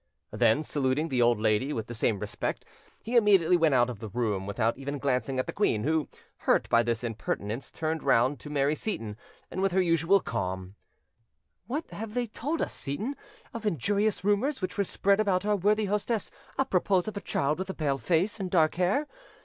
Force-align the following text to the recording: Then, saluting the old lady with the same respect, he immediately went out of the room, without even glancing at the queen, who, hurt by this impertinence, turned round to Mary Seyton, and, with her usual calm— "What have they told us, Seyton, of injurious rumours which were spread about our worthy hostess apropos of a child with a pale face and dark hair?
Then, 0.31 0.63
saluting 0.63 1.09
the 1.09 1.21
old 1.21 1.39
lady 1.39 1.71
with 1.73 1.85
the 1.85 1.93
same 1.93 2.17
respect, 2.17 2.65
he 3.03 3.15
immediately 3.15 3.55
went 3.55 3.75
out 3.75 3.87
of 3.87 3.99
the 3.99 4.09
room, 4.09 4.47
without 4.47 4.75
even 4.75 4.97
glancing 4.97 5.37
at 5.37 5.45
the 5.45 5.53
queen, 5.53 5.83
who, 5.83 6.09
hurt 6.37 6.67
by 6.69 6.81
this 6.81 7.03
impertinence, 7.03 7.69
turned 7.69 8.01
round 8.01 8.39
to 8.39 8.49
Mary 8.49 8.73
Seyton, 8.73 9.15
and, 9.51 9.61
with 9.61 9.73
her 9.73 9.79
usual 9.83 10.19
calm— 10.19 10.73
"What 11.67 11.91
have 11.91 12.15
they 12.15 12.25
told 12.25 12.63
us, 12.63 12.73
Seyton, 12.73 13.15
of 13.53 13.63
injurious 13.67 14.23
rumours 14.23 14.59
which 14.59 14.75
were 14.75 14.83
spread 14.85 15.19
about 15.19 15.45
our 15.45 15.55
worthy 15.55 15.85
hostess 15.85 16.31
apropos 16.57 17.03
of 17.07 17.15
a 17.15 17.21
child 17.21 17.59
with 17.59 17.69
a 17.69 17.75
pale 17.75 17.99
face 17.99 18.39
and 18.39 18.49
dark 18.49 18.73
hair? 18.81 19.05